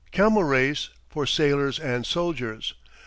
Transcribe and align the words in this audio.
Camel 0.11 0.43
race, 0.43 0.89
for 1.09 1.27
sailors 1.27 1.77
and 1.77 2.07
soldiers. 2.07 2.73